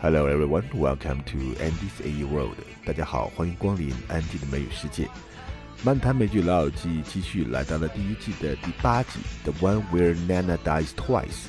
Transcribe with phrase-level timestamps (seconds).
[0.00, 2.54] Hello everyone, welcome to Andy's A World。
[2.86, 5.08] 大家好，欢迎光临安迪的美语世界。
[5.82, 11.48] 漫谈美剧老友记继续来到了第一季的第八集，The One Where Nana Dies Twice。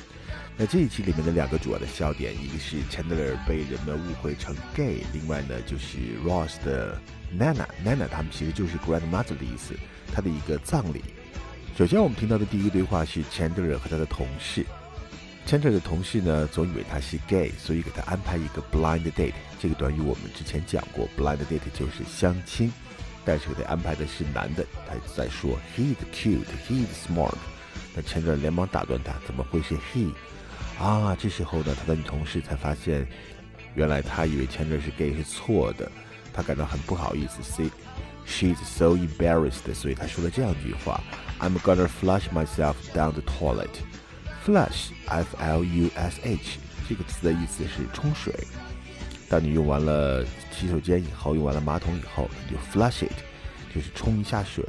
[0.56, 7.00] 那这一期里面的两个主要的笑点，一个是 Chandler 被人们误会成 gay，另外呢就是 Ross 的
[7.32, 9.74] Nana，Nana 他们其实就是 grandmother 的意思，
[10.12, 11.04] 他的一个葬礼。
[11.78, 14.66] 首先我们听到的第一个对话是 Chandler 和他的同事。
[15.46, 19.32] Chandler 的同事呢，总以为他是 gay，所以给他安排一个 blind date。
[19.58, 22.72] 这个短语我们之前讲过，blind date 就是相亲，
[23.24, 24.64] 但是给他安排的是男的。
[24.86, 27.34] 他在说 he is cute, he is smart。
[27.96, 30.12] 那 Chandler 连忙打断他，怎么会是 he？
[30.78, 33.04] 啊，这时候呢，他的女同事才发现，
[33.74, 35.90] 原来他以为 Chandler 是 gay 是错的，
[36.32, 37.42] 他感到很不好意思。
[37.42, 37.70] See,
[38.24, 41.02] she is so embarrassed，所以他说了这样一句话
[41.40, 43.68] ：I'm gonna flush myself down the toilet。
[44.44, 44.98] Flush，F-L-U-S-H，
[46.88, 48.34] 这个词的意思是冲水。
[49.28, 53.12] 当你用完了洗手间以后，用完了马桶以后，你就 flush it，
[53.74, 54.64] 就是冲一下水。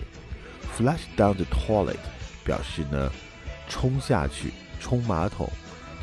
[0.78, 1.98] Flush down the toilet
[2.44, 3.12] 表示呢，
[3.68, 5.50] 冲下去，冲马桶。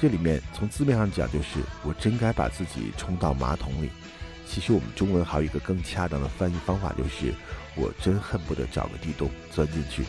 [0.00, 3.91] 这里面从字面上讲，就是我真该把自己冲到马桶里。
[4.47, 7.34] 其实我们中文还有一个更恰当的翻译方法，就是
[7.77, 10.05] 我真恨不得找个地洞钻进去。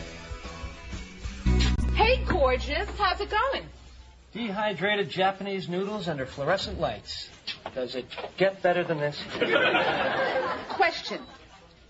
[2.50, 2.88] Gorgeous.
[2.98, 3.64] How's it going?
[4.32, 7.30] Dehydrated Japanese noodles under fluorescent lights.
[7.76, 8.06] Does it
[8.38, 9.16] get better than this?
[10.68, 11.20] Question.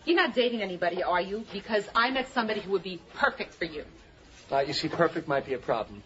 [0.05, 1.47] You're not dating anybody, are you?
[1.50, 3.84] Because I met somebody who would be perfect for you.
[4.52, 6.02] Uh, you see, perfect might be a problem.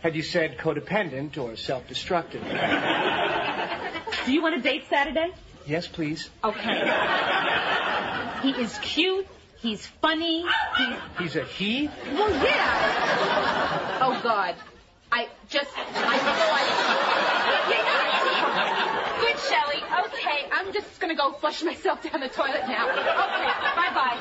[0.00, 2.42] Had you said codependent or self-destructive?
[4.26, 5.32] Do you want to date Saturday?
[5.66, 6.30] Yes, please.
[6.44, 6.92] Okay.
[8.42, 9.26] he is cute.
[9.58, 10.44] He's funny.
[10.76, 11.90] He's, He's a he?
[12.12, 12.85] Well, yeah.
[14.06, 14.54] Oh, God.
[15.10, 16.62] I just, I know I.
[19.18, 19.82] Good, Shelly.
[20.06, 22.86] Okay, I'm just gonna go flush myself down the toilet now.
[22.86, 24.16] Okay, bye bye.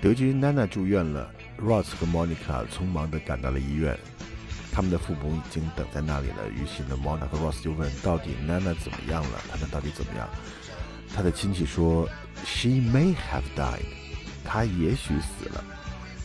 [0.00, 3.98] 得知娜娜住院了，Ross 和 Monica 匆忙地赶到了医院，
[4.72, 6.48] 他们的父母已经等在那里了。
[6.48, 9.38] 于是呢，Monica 和 Ross 就问：到底娜娜怎么样了？
[9.50, 10.26] 她到底怎么样？
[11.14, 12.08] 他的亲戚说
[12.46, 13.84] ，She may have died，
[14.42, 15.62] 她也许死了。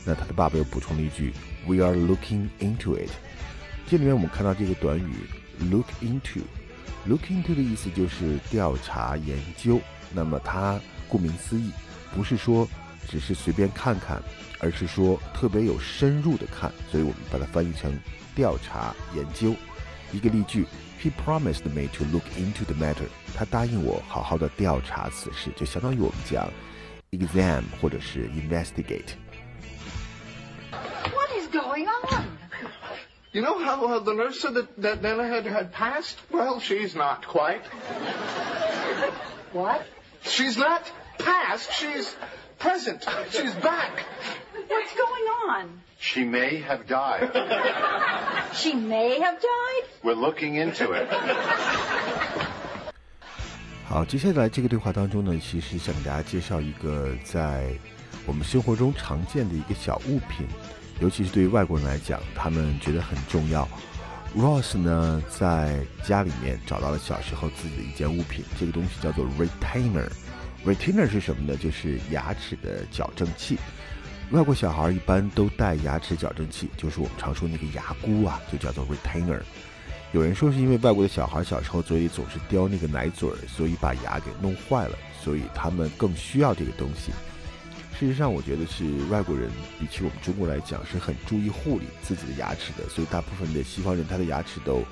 [0.05, 1.33] 那他的爸爸又补充了一句
[1.67, 3.09] ，We are looking into it。
[3.87, 5.13] 这里面我们看到这个短语
[5.69, 9.79] ，look into，look into 的意思就是调查研究。
[10.13, 11.71] 那么它顾名思义，
[12.15, 12.67] 不是说
[13.07, 14.21] 只是随便看看，
[14.59, 16.71] 而是说特别有深入的看。
[16.89, 17.97] 所以我们把它翻译成
[18.35, 19.55] 调查研究。
[20.11, 20.65] 一个例句。
[21.03, 23.07] He promised me to look into the matter。
[23.33, 26.47] 他答应我好好的调查此事，就相当于我们讲
[27.09, 29.15] exam 或者是 investigate。
[33.32, 36.16] You know how uh, the nurse said that, that Nana had, had passed?
[36.32, 37.62] Well, she's not quite.
[39.52, 39.84] What?
[40.22, 42.16] She's not past, she's
[42.58, 43.06] present.
[43.30, 44.04] She's back.
[44.68, 45.80] What's going on?
[45.98, 47.30] She may have died.
[48.54, 49.84] She may have died?
[50.02, 51.08] We're looking into it.
[53.88, 57.70] 好，接下来这个对话当中呢，其实想给大家介绍一个在
[58.26, 60.48] 我们生活中常见的一个小物品，
[61.01, 63.67] 尤其是对于外国人来讲，他们觉得很重要。
[64.37, 70.07] Ross 呢，在家里面找到了小时候自己的一件物品，这个东西叫做 retainer。
[70.63, 71.57] retainer 是什么呢？
[71.57, 73.57] 就是牙齿的矫正器。
[74.29, 79.41] 外国小孩一般都戴牙齿矫正器，就是我们常说那个牙箍啊，就叫做 retainer。
[80.13, 87.11] 有人说是因为外国的小孩小时候嘴里总是叼那个奶嘴儿，所以把牙给弄坏了，所以他们更需要这个东西。
[88.01, 89.47] 事实上，我觉得是外国人
[89.79, 94.83] 比起我们中国来讲是很注意护理自己的牙齿的，所以大部分的西方人他的牙齿都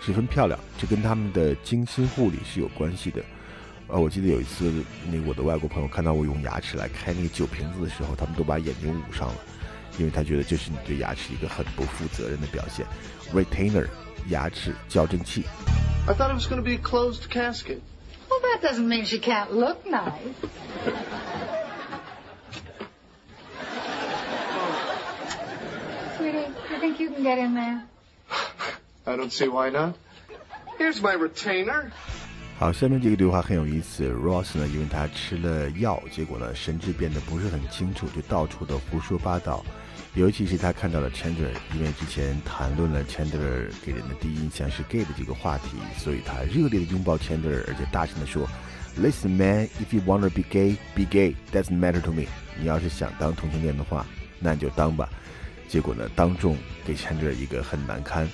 [0.00, 3.20] 十分漂亮，这跟他们的精心护理是有关系的。
[3.88, 4.72] 呃，我记得有一次，
[5.10, 9.34] 那个我的外国朋友看到我用牙齿来开那个酒瓶子的时候，他们都把眼睛捂上了，
[9.98, 12.86] 因为他觉得这是你对牙齿一个很不负责任的表现。
[13.34, 13.88] Retainer，
[14.28, 15.42] 牙齿矫正器。
[16.06, 17.80] I thought it was going to be a closed casket.
[18.30, 20.12] Well, that doesn't mean she can't look nice.
[26.16, 27.82] Sweetie, you think you can get in there?
[29.06, 29.94] I don't see why not.
[30.78, 31.90] Here's my retainer.
[32.58, 34.08] 好，下面这个对话很有意思。
[34.08, 39.64] Ross 呢，因为他吃了药，结果呢神志变得不是很清楚，就到处的胡说八道。
[40.14, 48.48] 尤其是他看到了 Chandler，因为之前谈论了 Chandler 给人的第一印象是 gay 的这个话题，所以他热烈的拥抱 Chandler，而且大声的说
[48.96, 51.34] ：“Listen, man, if you wanna be gay, be gay.
[51.52, 52.26] Doesn't matter to me.
[52.56, 54.06] 你要是想当同性恋的话，
[54.38, 55.08] 那你就当吧。”
[55.68, 56.56] 结果呢，当众
[56.86, 58.28] 给 Chandler 一个很难堪。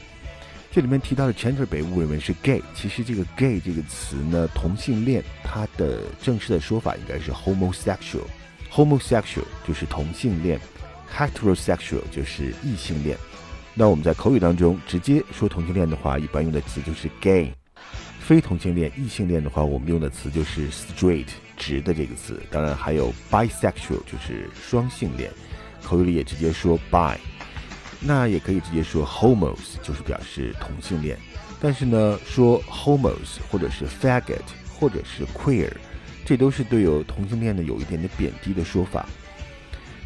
[0.73, 10.61] 这里面提到的 Chandler 被误认为是 gay，其实这个 gay 这个词呢，同性恋，它的正式的说法应该是 homosexual，homosexual 就是同性恋
[11.13, 13.19] ，heterosexual 就是异性恋。
[13.75, 17.51] 那我们在口语当中直接说同性恋的话，一般用的词就是 gay；
[18.21, 21.27] 非同性恋、异性恋的话，我们用的词就是 straight，
[21.57, 22.41] 直的这个词。
[22.49, 25.33] 当然还有 bisexual，就是双性恋，
[25.83, 27.17] 口语里也直接说 bi。
[28.01, 31.19] 那也可以直接说 homos，就是表示同性恋。
[31.61, 34.41] 但是呢，说 homos 或者是 faggot
[34.79, 35.71] 或者是 queer，
[36.25, 39.07] 这都是对有同性恋的有一点点贬低的说法。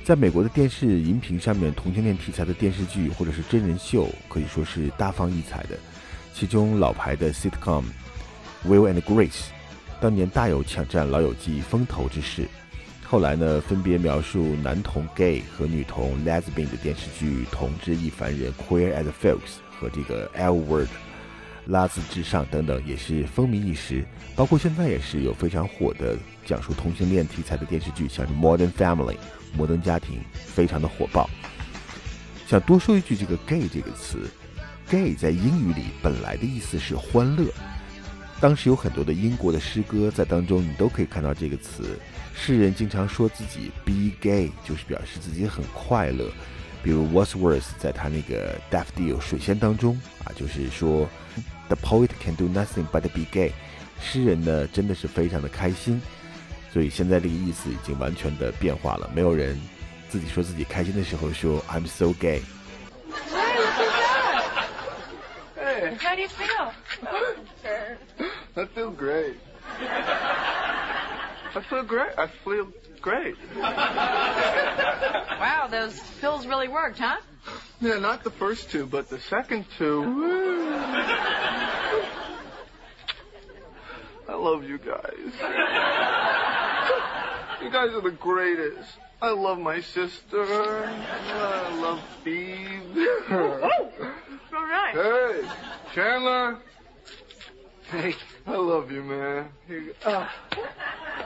[0.04, 5.78] 在美国的电视荧屏上面，同性恋题材的电视剧或者是真人秀可以说是大放异彩的。
[6.34, 7.84] 其中老牌的 sitcom
[8.66, 9.44] Will and Grace，
[10.00, 12.48] 当年大有抢占老友记风头之势。
[13.06, 20.88] 后来呢，分别描述男同 gay 和女同 lesbian 的电视剧《同志亦凡人》（Queer as Folks） 和这个 L Word，
[21.66, 24.04] 拉兹至上等等，也是风靡一时。
[24.34, 29.14] 包括现在也是有非常火的讲述同性恋题材的电视剧，像是《Modern Family》
[29.54, 31.30] （摩登家庭），非常的火爆。
[32.48, 34.28] 想多说一句，这个 gay 这个词
[34.90, 37.44] ，gay 在英语里本来的意思是欢乐。
[38.40, 41.98] 当时有很多的英国的诗歌在当中，你都可以看到这个词。
[42.34, 46.30] 诗人经常说自己 be gay，就是表示自己很快乐。
[46.82, 51.08] 比如 Wordsworth 在他那个 Daffodil 水仙当中啊，就是说
[51.68, 53.52] the poet can do nothing but be gay。
[54.02, 56.02] 诗人呢真的是非常的开心。
[56.70, 59.58] 所以现在这个意思已经完全的变化了，没有人
[60.10, 62.42] 自己说自己开心的时候说 I'm so gay。
[66.00, 66.72] How do you feel?
[68.56, 69.36] I feel great.
[69.80, 72.18] I feel great.
[72.18, 73.36] I feel great.
[75.40, 77.16] Wow, those pills really worked, huh?
[77.80, 80.02] Yeah, not the first two, but the second two.
[84.26, 85.32] I love you guys.
[87.62, 88.90] You guys are the greatest.
[89.22, 90.44] I love my sister.
[90.44, 93.08] I love Steve.
[94.64, 94.94] All right.
[94.94, 95.44] Hey,
[95.94, 96.56] Chandler.
[97.90, 98.14] Hey,
[98.46, 99.48] I love you, man.
[99.68, 100.26] You, uh,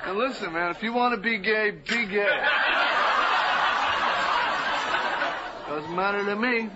[0.06, 2.26] and listen, man, if you want to be gay, be gay.
[5.68, 6.68] Doesn't matter to me.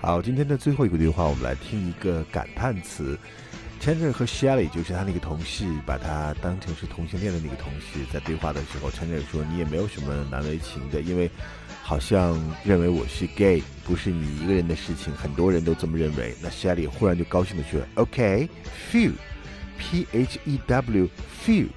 [0.00, 3.18] 好，今天的最后一个对话，我们来听一个感叹词。
[3.80, 11.28] Chandler 和 Shelly 就是他那个同事，把他当成是同性恋的那个同事，在对话的时候，Chandler 说：“你也没有什么难为情的，因为
[11.88, 19.16] 好像认为我是 gay，不是你一个人的事情，很多人都这么认为。”那 Shelly 忽然就高兴的说：“OK，few，P
[20.12, 21.68] H E W，few，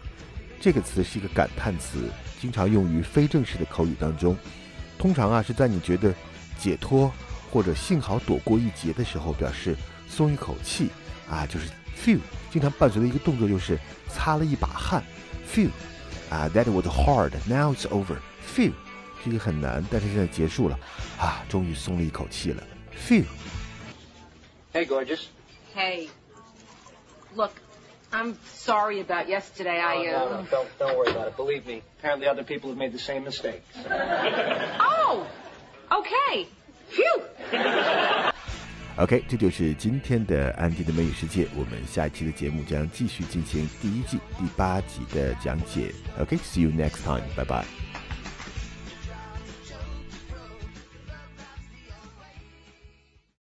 [0.60, 2.12] 这个词是一个感叹词，
[2.42, 4.36] 经常用于非正式的口语当中，
[4.98, 6.14] 通常啊是在你觉得
[6.60, 7.10] 解脱
[7.50, 9.78] 或者幸好躲过一劫的时候，表示
[10.10, 10.90] 松一口气
[11.30, 11.68] 啊，就是。
[12.04, 12.20] few
[12.50, 13.78] 经常伴随的一个动作就是
[14.10, 15.04] 擦了一把汗。
[15.48, 15.70] ，few
[16.32, 17.32] 啊，That was hard.
[17.48, 18.72] Now it's over，few
[19.24, 20.80] 这个很难，但是现在结束了，
[21.20, 22.64] 啊，终于松了一口气了。
[23.08, 23.26] Phew。
[24.74, 25.28] Hey, gorgeous.
[25.76, 26.10] Hey,
[27.36, 27.52] look,
[28.12, 29.80] I'm sorry about yesterday.
[29.80, 30.30] I Oh, no, uh.
[30.30, 31.36] no, don't, don't worry about it.
[31.38, 33.66] Believe me, apparently other people have made the same mistakes.
[34.80, 35.28] Oh.
[35.92, 36.48] okay.
[36.90, 38.32] Phew.
[38.98, 41.48] OK，这就是今天的安迪的美语世界。
[41.56, 45.94] 我们下一期的节目将继续进行第一季第八集的讲解。
[46.20, 47.81] OK，see、you next time，拜拜。